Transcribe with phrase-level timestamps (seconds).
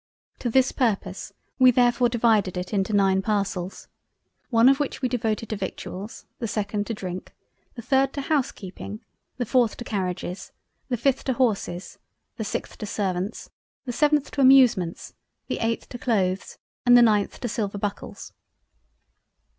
[0.39, 3.87] To this purpose we therefore divided it into nine parcels,
[4.49, 7.35] one of which we devoted to Victuals, the 2d to Drink,
[7.75, 9.01] the 3d to Housekeeping,
[9.37, 10.53] the 4th to Carriages,
[10.89, 11.99] the 5th to Horses,
[12.37, 13.51] the 6th to Servants,
[13.85, 15.13] the 7th to Amusements,
[15.47, 18.33] the 8th to Cloathes and the 9th to Silver Buckles.